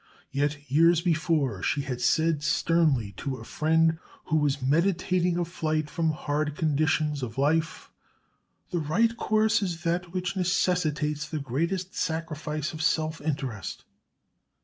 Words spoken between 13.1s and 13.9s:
interest."